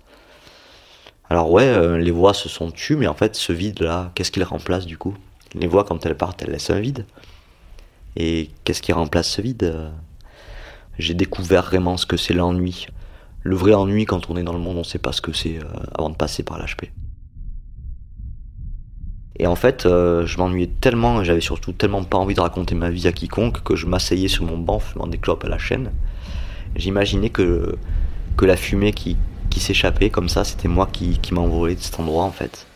[1.31, 4.85] Alors ouais, les voix se sont tues, mais en fait, ce vide-là, qu'est-ce qu'il remplace
[4.85, 5.15] du coup?
[5.55, 7.07] Les voix, quand elles partent, elles laissent un vide.
[8.17, 9.91] Et qu'est-ce qui remplace ce vide
[10.99, 12.87] J'ai découvert vraiment ce que c'est l'ennui.
[13.43, 15.33] Le vrai ennui, quand on est dans le monde, on ne sait pas ce que
[15.33, 15.65] c'est euh,
[15.99, 16.91] avant de passer par l'HP.
[19.43, 22.77] Et en fait, euh, je m'ennuyais tellement, et j'avais surtout tellement pas envie de raconter
[22.77, 25.59] ma vie à quiconque, que je m'asseyais sur mon banc fumant des clopes à la
[25.59, 25.91] chaîne.
[26.77, 27.75] J'imaginais que,
[28.37, 29.17] que la fumée qui,
[29.51, 32.69] qui s'échappait comme ça, c'était moi qui, qui m'envolais de cet endroit en fait.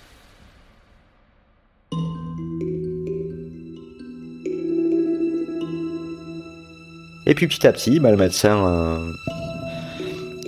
[7.26, 9.12] Et puis petit à petit, bah, le médecin, euh,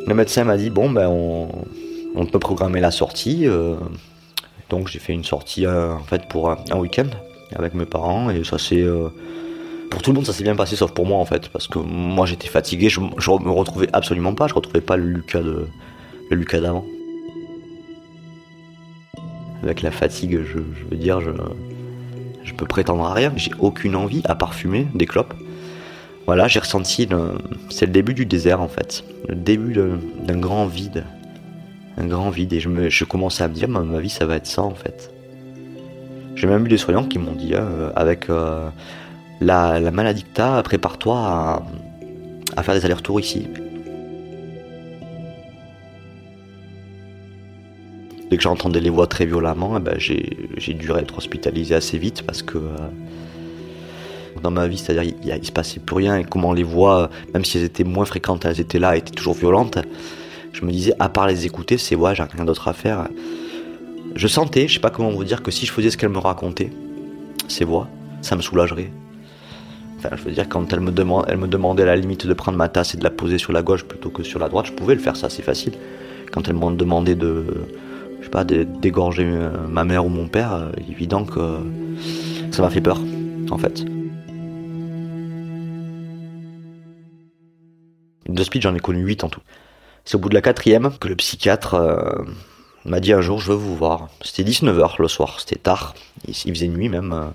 [0.05, 1.49] le médecin m'a dit bon ben on,
[2.17, 3.47] on, peut programmer la sortie.
[3.47, 3.77] Euh.
[4.71, 7.09] Donc j'ai fait une sortie euh, en fait pour un week-end
[7.55, 8.87] avec mes parents et ça s'est
[9.91, 11.79] pour tout le monde ça s'est bien passé sauf pour moi en fait parce que
[11.79, 15.41] moi j'étais fatigué, je, je me retrouvais absolument pas, je retrouvais pas le Lucas
[16.31, 16.85] le Lucas d'avant.
[19.63, 21.31] Avec la fatigue, je, je veux dire, je,
[22.45, 23.33] je peux prétendre à rien.
[23.37, 25.35] J'ai aucune envie à parfumer des clopes.
[26.27, 27.09] Voilà, j'ai ressenti,
[27.71, 31.05] c'est le début du désert en fait, le début d'un grand vide,
[31.99, 34.37] un grand vide, et je, me, je commençais à me dire, ma, vie ça va
[34.37, 35.13] être ça en fait.
[36.37, 38.69] J'ai même eu des soignants qui m'ont dit, euh, avec euh,
[39.41, 41.63] la, maladie que prépare-toi
[42.57, 43.49] à, faire des allers-retours ici.
[48.31, 52.23] Dès que j'entendais les voix très violemment, eh ben, j'ai dû être hospitalisé assez vite
[52.23, 52.77] parce que euh,
[54.43, 57.45] dans ma vie, c'est-à-dire il, il, se passait plus rien et comment les voix, même
[57.45, 59.79] si elles étaient moins fréquentes, elles étaient là, étaient toujours violentes.
[60.53, 63.09] Je me disais, à part les écouter, c'est ouais, j'ai rien d'autre à faire.
[64.15, 66.19] Je sentais, je sais pas comment vous dire, que si je faisais ce qu'elle me
[66.19, 66.71] racontait,
[67.49, 67.89] ces voix,
[68.23, 68.91] ça me soulagerait.
[69.99, 72.33] Enfin, je veux dire, quand elle me, demande, elle me demandait à la limite de
[72.33, 74.67] prendre ma tasse et de la poser sur la gauche plutôt que sur la droite,
[74.67, 75.73] je pouvais le faire, ça c'est facile.
[76.33, 77.45] Quand elle me demandait de,
[78.21, 81.59] je sais pas, d'égorger euh, ma mère ou mon père, euh, évident que
[82.53, 83.01] ça m'a fait peur,
[83.51, 83.85] en fait.
[88.29, 89.41] De speed, j'en ai connu 8 en tout.
[90.09, 92.25] C'est au bout de la quatrième que le psychiatre euh,
[92.87, 94.09] m'a dit un jour, je veux vous voir.
[94.23, 95.95] C'était 19h le soir, c'était tard,
[96.27, 97.13] il, faisait nuit même.
[97.13, 97.27] Euh.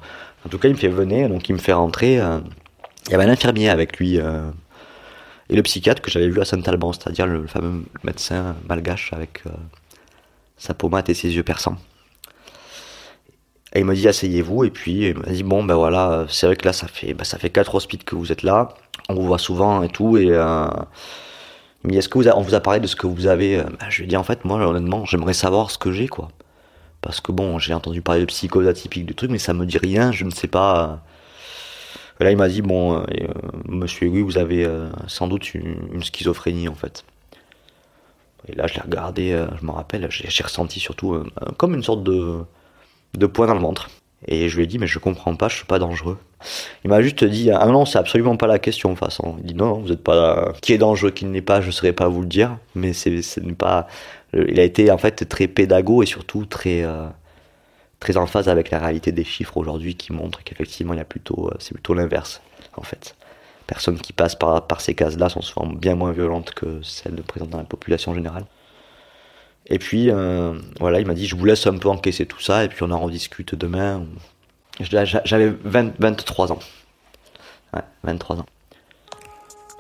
[0.44, 2.20] En tout cas, il me fait venir, donc il me fait rentrer.
[2.20, 2.40] Euh.
[3.06, 6.94] il y avait un infirmier avec lui et le psychiatre que j'avais vu à Saint-Alban,
[6.94, 9.44] c'est-à-dire le, fameux médecin malgache avec
[10.58, 11.78] sa pommade et ses yeux perçants.
[13.76, 16.56] Et il m'a dit asseyez-vous et puis il m'a dit bon ben voilà c'est vrai
[16.56, 18.70] que là ça fait ben, ça fait quatre que vous êtes là
[19.10, 20.32] on vous voit souvent et tout et
[21.84, 24.04] mais est-ce que vous a parlé de ce que vous avez euh, ben, je lui
[24.06, 26.30] ai dit en fait moi honnêtement j'aimerais savoir ce que j'ai quoi
[27.02, 29.78] parce que bon j'ai entendu parler de psychose atypique de trucs mais ça me dit
[29.78, 31.02] rien je ne sais pas
[32.20, 33.04] là il m'a dit bon euh,
[33.68, 34.68] monsieur oui vous avez
[35.08, 37.04] sans doute une, schizophrénie en fait
[38.48, 41.24] et là je l'ai regardé je me rappelle j'ai ressenti surtout
[41.58, 42.46] comme une sorte de
[43.18, 43.90] de poing dans le ventre.
[44.28, 46.18] Et je lui ai dit, mais je comprends pas, je suis pas dangereux.
[46.84, 49.36] Il m'a juste dit, ah non, c'est absolument pas la question, de toute façon.
[49.40, 51.94] Il dit, non, vous êtes pas, qui est dangereux, qui ne l'est pas, je saurais
[51.94, 52.58] pas vous le dire.
[52.76, 53.88] Mais c'est, ce pas,
[54.34, 57.08] il a été, en fait, très pédago et surtout très, euh,
[58.00, 61.06] très en phase avec la réalité des chiffres aujourd'hui qui montrent qu'effectivement, il y a
[61.06, 62.42] plutôt, euh, c'est plutôt l'inverse,
[62.76, 63.16] en fait.
[63.68, 67.50] Personnes qui passent par, par ces cases-là sont souvent bien moins violentes que celles présentes
[67.50, 68.46] dans la population générale.
[69.68, 72.66] Et puis, euh, voilà, il m'a dit, je vous laisse un peu encaisser tout ça,
[72.66, 74.06] et puis on en rediscute demain.
[74.80, 76.60] J'avais 23 ans.
[77.74, 78.46] Ouais, 23 ans.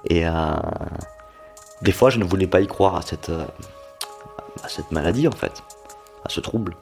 [0.09, 0.31] Et euh,
[1.81, 3.45] des fois, je ne voulais pas y croire à cette, euh,
[4.63, 5.63] à cette maladie, en fait,
[6.25, 6.75] à ce trouble.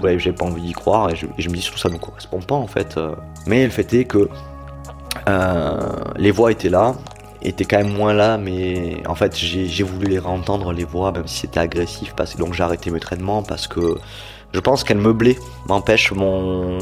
[0.00, 2.40] Ouais, j'ai pas envie d'y croire, et je, je, me dis, tout ça ne correspond
[2.40, 2.98] pas, en fait.
[3.46, 4.28] Mais le fait est que
[6.16, 6.94] les voix étaient là,
[7.44, 11.26] était quand même moins là, mais en fait j'ai voulu les réentendre, les voix, même
[11.26, 13.98] si c'était agressif, parce donc j'ai arrêté mes traitements parce que
[14.52, 15.14] je pense qu'elle me
[15.66, 16.78] m'empêche mon,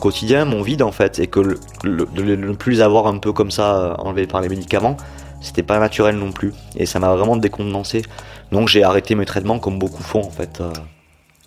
[0.00, 3.76] quotidien, mon vide en fait, et que de ne plus avoir un peu comme ça
[3.76, 4.96] euh, enlevé par les médicaments,
[5.40, 8.02] c'était pas naturel non plus, et ça m'a vraiment décondensé.
[8.50, 10.72] Donc j'ai arrêté mes traitements comme beaucoup font en fait, euh,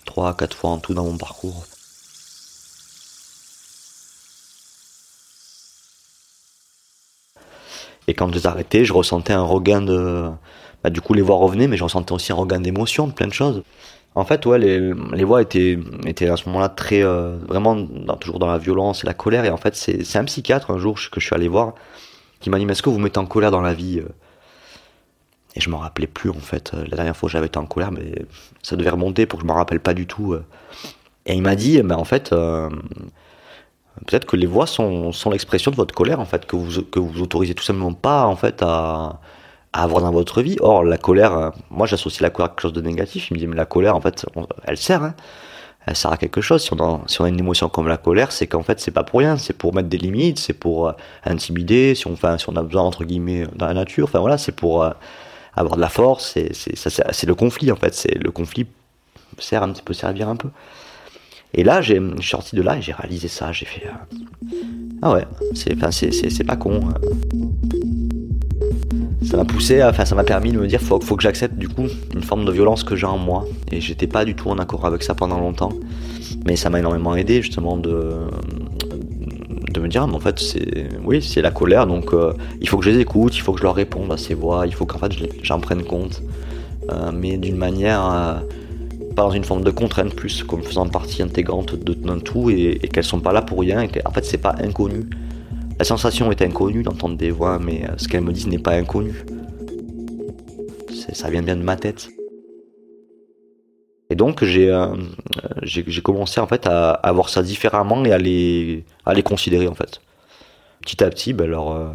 [0.06, 1.64] trois, quatre fois en tout dans mon parcours.
[8.08, 10.30] Et quand je les arrêtais, je ressentais un regain de.
[10.82, 13.26] Bah, du coup, les voix revenaient, mais je ressentais aussi un regain d'émotion, de plein
[13.26, 13.62] de choses.
[14.18, 17.04] En fait, ouais, les, voix étaient, étaient à ce moment-là très.
[17.04, 19.44] Euh, vraiment, toujours dans la violence et la colère.
[19.44, 21.74] Et en fait, c'est un psychiatre, un jour, que je suis allé voir,
[22.40, 24.08] qui m'a dit Mais est-ce que vous mettez en colère dans la vie euh
[25.54, 26.72] Et je me rappelais plus, en fait.
[26.72, 28.26] La dernière fois, j'avais été en colère, mais
[28.60, 30.32] ça devait remonter pour que je me rappelle pas du tout.
[30.32, 30.44] Euh.
[31.26, 32.34] Et il m'a dit ben, En fait
[34.06, 37.00] peut-être que les voix sont, sont l'expression de votre colère en fait que vous que
[37.00, 39.18] vous autorisez tout simplement pas en fait à,
[39.72, 40.56] avoir dans votre vie.
[40.60, 43.30] Or la colère, euh, moi j'associe la colère à quelque chose de négatif.
[43.30, 44.26] Il me dit mais la colère en fait
[44.64, 45.14] elle sert, hein.
[45.86, 46.62] elle sert à quelque chose.
[46.62, 46.78] Si on
[47.24, 49.74] a, une émotion comme la colère, c'est qu'en fait c'est pas pour rien, c'est pour
[49.74, 50.92] mettre des limites, c'est pour euh,
[51.24, 51.94] intimider.
[51.94, 54.82] Si on si on a besoin entre guillemets dans la nature, enfin voilà c'est pour
[54.82, 54.90] euh,
[55.54, 56.36] avoir de la force.
[56.52, 57.94] C'est le conflit en fait.
[57.94, 58.66] C'est le conflit
[59.38, 60.48] sert un petit peu servir un peu.
[61.54, 63.52] Et là, j'ai, sorti de là et j'ai réalisé ça.
[63.52, 63.84] J'ai fait.
[65.02, 66.88] ah ouais, c'est, pas con.
[69.28, 71.68] Ça m'a poussé, enfin, ça m'a permis de me dire faut, faut que j'accepte du
[71.68, 73.44] coup une forme de violence que j'ai en moi.
[73.70, 75.72] Et j'étais pas du tout en accord avec ça pendant longtemps.
[76.46, 78.14] Mais ça m'a énormément aidé justement de,
[79.74, 82.78] de me dire, mais en fait, c'est, oui, c'est la colère, donc euh, il faut
[82.78, 84.86] que je les écoute, il faut que je leur réponde à ces voix, il faut
[84.86, 85.12] qu'en fait
[85.42, 86.22] j'en prenne compte.
[86.90, 88.02] Euh, mais d'une manière.
[88.10, 88.34] euh,
[89.14, 92.86] pas dans une forme de contrainte plus comme faisant partie intégrante d'un tout et, et
[92.88, 95.06] qu'elles sont pas là pour rien et qu'en fait c'est pas inconnu.
[95.78, 98.72] La sensation est inconnue d'entendre des voix mais euh, ce qu'elles me disent n'est pas
[98.72, 99.24] inconnu.
[101.12, 102.08] Ça vient bien de ma tête.
[104.10, 104.96] Et donc j'ai euh,
[106.02, 108.84] commencé en fait à, voir ça différemment et à les,
[109.24, 110.00] considérer en fait.
[110.80, 111.90] Petit à petit, ben, euh,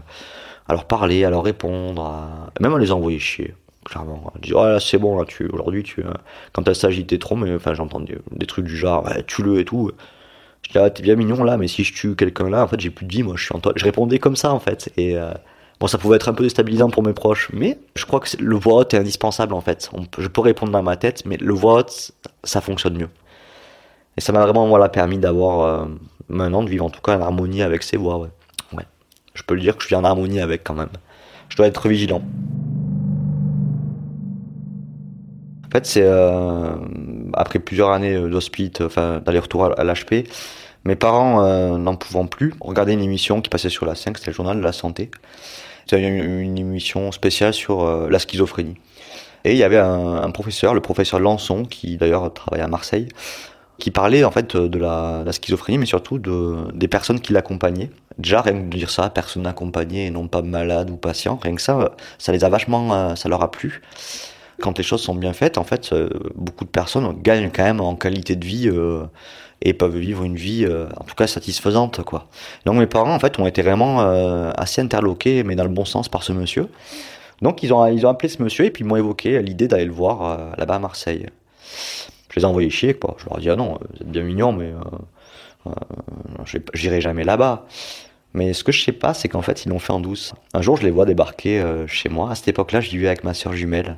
[0.68, 4.32] à leur parler, à leur répondre, même à les envoyer chier clairement.
[4.42, 6.04] Dire, oh c'est bon, là, tu, aujourd'hui, tu,
[6.54, 9.66] quand elle s'agitait trop, mais enfin, j'entends des, des trucs du genre, ouais, tue-le et
[9.66, 9.92] tout.
[10.64, 12.80] Je dis, ah, t'es bien mignon là, mais si je tue quelqu'un là, en fait,
[12.80, 13.74] j'ai plus de vie, moi, je suis en toi.
[13.76, 14.92] Je répondais comme ça, en fait.
[14.98, 15.32] Et euh,
[15.80, 18.56] bon, ça pouvait être un peu déstabilisant pour mes proches, mais je crois que le
[18.56, 19.90] voix haute est indispensable, en fait.
[20.18, 22.12] Je peux répondre dans ma tête, mais le voix haute,
[22.44, 23.10] ça fonctionne mieux.
[24.18, 25.86] Et ça m'a vraiment, voilà, permis d'avoir, euh,
[26.30, 28.30] maintenant, de vivre en tout cas en harmonie avec ces voix, ouais.
[28.74, 28.86] Ouais.
[29.34, 30.90] Je peux le dire que je suis en harmonie avec quand même.
[31.50, 32.22] Je dois être vigilant.
[35.68, 36.76] En fait, c'est euh,
[37.34, 40.28] après plusieurs années d'hospice, enfin d'aller-retour à, l'HP,
[40.86, 44.32] mes parents euh, n'en pouvant plus, regardaient une émission qui passait sur la 5, c'était
[44.32, 45.10] le journal de la santé.
[45.86, 48.76] C'était une, émission spéciale sur euh, la schizophrénie.
[49.46, 53.10] Et il y avait un, professeur, le professeur Lançon, qui d'ailleurs travaille à Marseille,
[53.78, 57.90] qui parlait en fait de la, schizophrénie, mais surtout de, des personnes qui l'accompagnaient.
[58.18, 61.56] Déjà, rien que de dire ça, personne accompagnée et non pas malade ou patient, rien
[61.56, 63.82] que ça, ça les a vachement, euh, ça leur a plu
[64.64, 67.82] quand les choses sont bien faites, en fait, euh, beaucoup de personnes gagnent quand même
[67.82, 69.04] en qualité de vie euh,
[69.62, 72.30] et peuvent vivre une vie, euh, en tout cas, satisfaisante, quoi.
[72.66, 74.00] Donc mes parents, en fait, ont été vraiment
[74.56, 76.70] assez interloqués, mais dans le bon sens, par ce monsieur.
[77.42, 79.84] Donc ils ont, ils ont appelé ce monsieur et puis ils m'ont évoqué l'idée d'aller
[79.84, 81.26] le voir là-bas à Marseille.
[82.30, 83.18] Je les ai envoyés chier, quoi.
[83.20, 84.72] Je leur ai dit, ah non, vous êtes bien mignons, mais
[86.74, 87.66] j'irai jamais là-bas.
[88.34, 90.34] Mais ce que je sais pas, c'est qu'en fait, ils l'ont fait en douce.
[90.54, 92.32] Un jour, je les vois débarquer chez moi.
[92.32, 93.98] À cette époque-là, je vivais avec ma soeur jumelle.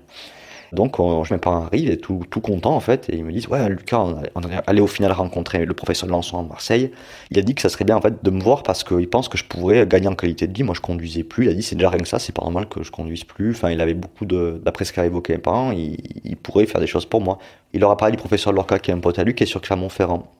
[0.71, 3.67] Donc, on, je parents arrivent et tout, content en fait, et ils me disent Ouais,
[3.69, 6.91] Lucas, on, on est allé au final rencontrer le professeur Lançon à Marseille.
[7.31, 9.29] Il a dit que ça serait bien en fait de me voir parce qu'il pense
[9.29, 10.63] que je pourrais gagner en qualité de vie.
[10.63, 11.45] Moi, je conduisais plus.
[11.45, 13.51] Il a dit C'est déjà rien que ça, c'est pas normal que je conduise plus.
[13.51, 14.61] Enfin, il avait beaucoup de.
[14.63, 17.39] D'après ce qu'a évoqué mes parents, il, pourrait faire des choses pour moi.
[17.73, 19.47] Il leur a parlé du professeur Lorca, qui est un pote à lui, qui est
[19.47, 20.31] sur Clermont-Ferrand.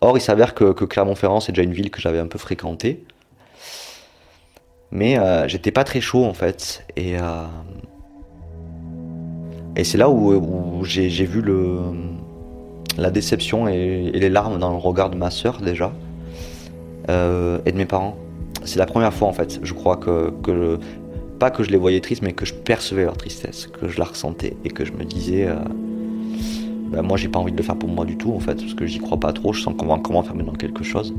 [0.00, 3.04] Or, il s'avère que, que Clermont-Ferrand, c'est déjà une ville que j'avais un peu fréquentée.
[4.90, 6.84] Mais euh, j'étais pas très chaud en fait.
[6.96, 7.18] Et.
[7.18, 7.44] euh,
[9.78, 11.42] et c'est là où, j'ai vu
[12.98, 15.92] la déception et, les larmes dans le regard de ma sœur déjà,
[17.08, 18.16] euh, et de mes parents.
[18.64, 20.32] C'est la première fois en fait, je crois que,
[21.38, 24.06] pas que je les voyais tristes, mais que je percevais leur tristesse, que je la
[24.06, 25.54] ressentais et que je me disais, euh,
[26.90, 28.74] ben, moi j'ai pas envie de le faire pour moi du tout en fait, parce
[28.74, 31.14] que j'y crois pas trop, je sens qu'on va encore m'enfermer dans quelque chose.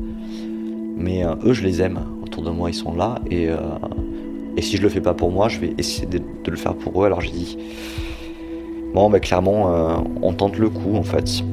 [0.98, 3.56] Mais euh, eux, je les aime, autour de moi ils sont là, et, euh,
[4.58, 6.74] et si je le fais pas pour moi, je vais essayer de, de le faire
[6.74, 7.06] pour eux.
[7.06, 7.56] Alors j'ai dit,
[8.94, 11.44] Bon, bah clairement, euh, on tente le coup en fait.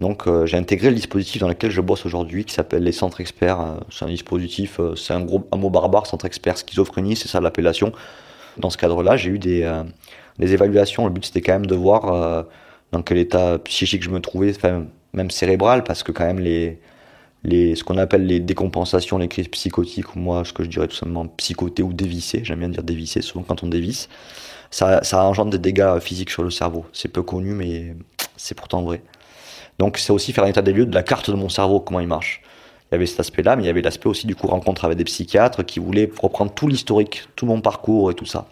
[0.00, 3.20] Donc euh, j'ai intégré le dispositif dans lequel je bosse aujourd'hui qui s'appelle les centres
[3.20, 3.60] experts.
[3.60, 7.92] Euh, C'est un dispositif, c'est un, un mot barbare, centre expert schizophrénie, c'est ça l'appellation.
[8.58, 9.68] Dans ce cadre-là, j'ai eu des,
[10.40, 11.04] évaluations.
[11.06, 12.46] Le but c'était quand même de voir
[12.92, 14.52] dans quel état psychique je me trouvais,
[15.12, 16.78] même cérébral, parce que quand même les,
[17.44, 20.88] les, ce qu'on appelle les décompensations, les crises psychotiques, ou moi ce que je dirais
[20.88, 24.08] tout simplement psychoté ou dévissé, j'aime bien dire dévissé, souvent quand on dévisse,
[24.70, 26.84] ça, ça engendre des dégâts physiques sur le cerveau.
[26.92, 27.96] C'est peu connu, mais
[28.36, 29.02] c'est pourtant vrai.
[29.78, 32.00] Donc c'est aussi faire un état des lieux de la carte de mon cerveau, comment
[32.00, 32.42] il marche.
[32.90, 34.98] Il y avait cet aspect-là, mais il y avait l'aspect aussi du coup rencontre avec
[34.98, 38.46] des psychiatres qui voulaient reprendre tout l'historique, tout mon parcours et tout ça.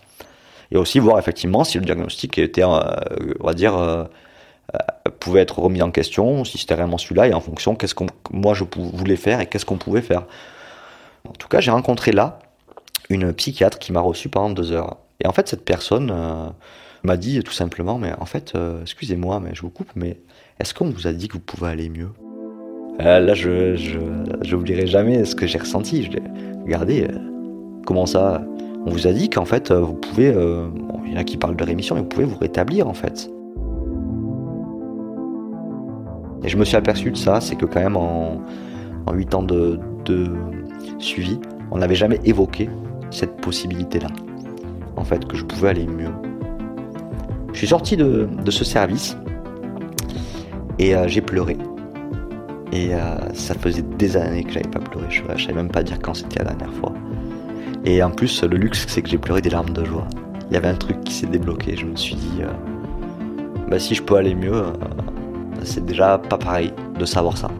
[0.71, 4.05] Et aussi voir effectivement si le diagnostic était, euh, on va dire, euh, euh,
[5.20, 8.54] pouvait être remis en question, si c'était vraiment celui-là, et en fonction, qu'est-ce que moi
[8.54, 10.24] je voulais faire et qu'est-ce qu'on pouvait faire.
[11.28, 12.38] En tout cas, j'ai rencontré là
[13.11, 14.98] une psychiatre qui m'a reçu pendant deux heures.
[15.20, 16.48] Et en fait, cette personne euh,
[17.02, 20.18] m'a dit tout simplement, mais en fait, euh, excusez-moi, mais je vous coupe, mais
[20.61, 22.11] est-ce qu'on vous a dit que vous pouvez aller mieux?
[23.00, 23.98] Euh, Là, je je
[24.42, 26.04] j'oublierai jamais ce que j'ai ressenti.
[26.04, 26.11] Je
[26.64, 27.18] regardez, euh,
[27.87, 28.42] comment ça?
[28.87, 30.68] On vous a dit qu'en fait, euh, vous pouvez, euh,
[31.07, 33.31] il y en a qui parlent de rémission, mais vous pouvez vous rétablir en fait.
[36.44, 38.40] Et je me suis aperçu de ça, c'est que quand même en,
[39.07, 40.31] en 8 ans de, de
[40.98, 41.38] suivi,
[41.70, 42.68] on n'avait jamais évoqué
[43.11, 44.09] cette possibilité-là.
[44.96, 46.11] En fait, que je pouvais aller mieux.
[47.53, 49.16] Je suis sorti de, ce service
[50.79, 51.57] et euh, j'ai pleuré.
[52.72, 52.98] Et euh,
[53.33, 55.07] ça faisait des années que j'avais pas pleuré.
[55.09, 56.92] Je, ne savais même pas dire quand c'était la dernière fois.
[57.85, 60.07] Et en plus, le luxe, c'est que j'ai pleuré des larmes de joie.
[60.51, 61.77] Il y avait un truc qui s'est débloqué.
[61.77, 62.53] Je me suis dit, euh,
[63.68, 64.62] bah, si je peux aller mieux,
[65.64, 67.51] c'est déjà pas pareil de savoir ça.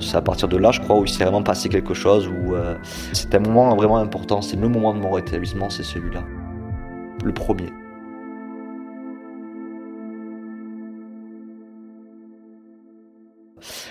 [0.00, 2.54] C'est à partir de là, je crois, où il s'est vraiment passé quelque chose, où
[2.54, 2.76] euh,
[3.12, 4.42] c'est un moment vraiment important.
[4.42, 6.22] C'est le moment de mon rétablissement, c'est celui-là.
[7.24, 7.72] Le premier.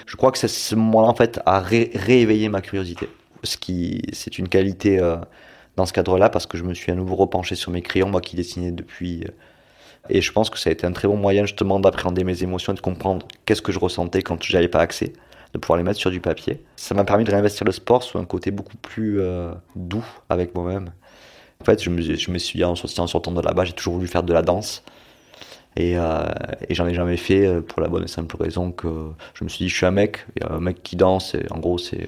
[0.06, 3.10] Je crois que ce moment-là, en fait, a rééveillé ma curiosité.
[3.44, 5.18] Ce qui, c'est une qualité euh,
[5.76, 8.22] dans ce cadre-là, parce que je me suis à nouveau repenché sur mes crayons, moi
[8.22, 9.24] qui dessinais depuis.
[9.24, 9.32] Euh,
[10.10, 12.74] et je pense que ça a été un très bon moyen justement d'appréhender mes émotions
[12.74, 15.14] et de comprendre qu'est-ce que je ressentais quand j'avais pas accès
[15.54, 16.64] de pouvoir les mettre sur du papier.
[16.76, 20.56] Ça m'a permis de réinvestir le sport sur un côté beaucoup plus euh, doux avec
[20.56, 20.92] moi-même.
[21.62, 24.24] En fait, je me, je me suis en sortant de là-bas, j'ai toujours voulu faire
[24.24, 24.84] de la danse.
[25.76, 26.26] Et, euh,
[26.70, 28.88] et j'en ai jamais fait euh, pour la bonne et simple raison que
[29.34, 31.60] je me suis dit, je suis un mec, a un mec qui danse, et en
[31.60, 32.08] gros, c'est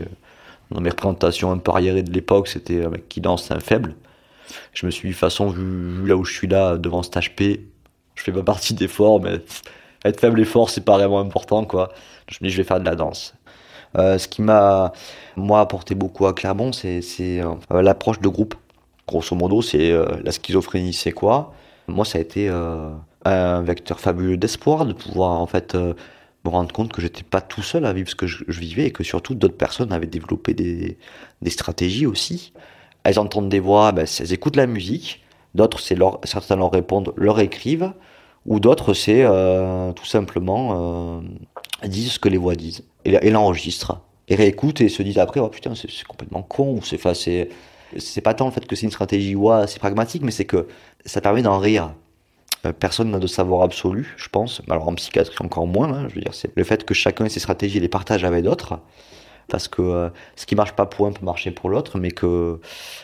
[0.72, 3.96] dans mes représentations un peu arriérées de l'époque, c'était un mec qui danse, un faible.
[4.74, 7.16] Je me suis dit, de toute façon, vu, là où je suis là, devant cet
[7.16, 7.62] HP,
[8.16, 9.40] je fais pas partie des forts, mais
[10.06, 11.92] être faible et fort, c'est pas vraiment important, quoi.
[12.30, 13.36] Je me dis, je vais faire de la danse.
[13.98, 14.92] Euh, ce qui m'a,
[15.36, 18.56] moi, apporté beaucoup à Clermont, c'est euh, l'approche de groupe.
[19.08, 21.54] Grosso modo, c'est euh, la schizophrénie, c'est quoi?
[21.88, 26.92] Moi, ça a été un vecteur fabuleux d'espoir de pouvoir, en fait, me rendre compte
[26.92, 29.58] que j'étais pas tout seul à vivre ce que je, vivais et que surtout d'autres
[29.58, 30.98] personnes avaient développé des,
[31.44, 32.54] des, stratégies aussi.
[33.04, 35.24] Elles entendent des voix, ben, elles écoutent la musique.
[35.56, 37.94] D'autres, c'est leur, certains leur répondent, leur écrivent
[38.46, 44.02] ou d'autres c'est euh, tout simplement euh, disent ce que les voix disent et, l'enregistrent
[44.28, 46.98] et réécoutent et se disent après oh putain c'est complètement con ou c'est
[48.22, 50.68] pas tant le fait que c'est une stratégie ou c'est pragmatique mais c'est que
[51.06, 51.94] ça permet d'en rire.
[52.66, 56.16] Euh, personne n'a de savoir absolu je pense alors en psychiatrie encore moins hein, je
[56.16, 58.80] veux dire c'est le fait que chacun ait ses stratégies les partage avec d'autres
[59.48, 62.60] parce que euh, ce qui marche pas pour un peut marcher pour l'autre, mais que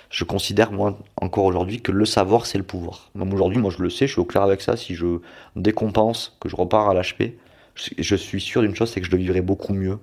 [0.09, 3.09] je considère moi encore aujourd'hui que le savoir c'est le pouvoir.
[3.15, 4.75] Même aujourd'hui, moi je le sais, je suis au clair avec ça.
[4.77, 5.19] Si je
[5.55, 7.35] décompense, que je repars à l'HP,
[7.75, 9.99] je, suis sûr d'une chose, c'est que je le vivrai beaucoup mieux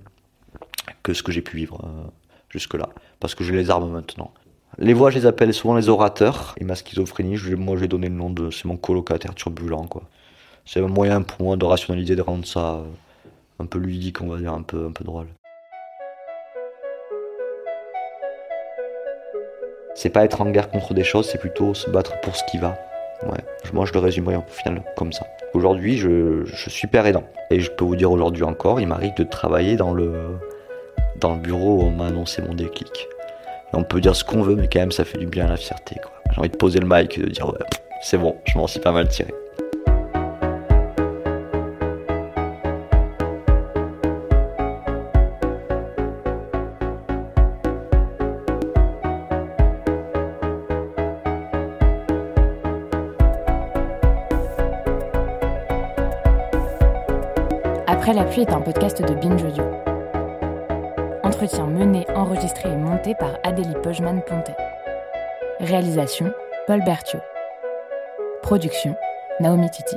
[1.03, 2.09] que ce que j'ai pu vivre euh,
[2.51, 2.89] jusque-là,
[3.21, 4.33] parce que j'ai les armes maintenant.
[4.79, 6.55] Les voix, je les appelle souvent les orateurs.
[6.59, 10.03] Et ma schizophrénie, je, moi j'ai donné le nom de, c'est mon colocataire turbulent quoi.
[10.65, 12.85] C'est un moyen pour moi de rationaliser, de rendre ça euh,
[13.59, 15.27] un peu ludique, on va dire, un peu, un peu drôle.
[19.99, 22.57] C'est pas être en guerre contre des choses, c'est plutôt se battre pour ce qui
[22.57, 22.79] va.
[23.25, 23.41] Ouais,
[23.73, 25.27] moi je le résumerai au final comme ça.
[25.55, 27.25] Aujourd'hui, je, suis père aidant.
[27.51, 30.39] Et je peux vous dire aujourd'hui encore, il m'arrive de travailler dans le,
[31.17, 33.09] dans le bureau où on m'a annoncé mon déclic.
[33.73, 35.49] Et on peut dire ce qu'on veut, mais quand même, ça fait du bien à
[35.49, 35.97] la fierté.
[36.31, 37.59] J'ai envie de poser le mic et de dire, ouais,
[38.01, 39.35] c'est bon, je m'en suis pas mal tiré.
[58.17, 59.65] Après est un podcast de Binge Audio.
[61.23, 64.57] Entretien mené, enregistré et monté par Adélie Pojman-Pontet.
[65.61, 66.33] Réalisation
[66.67, 67.21] Paul Berthiaud.
[68.43, 68.97] Production
[69.41, 69.97] Naomi Titi.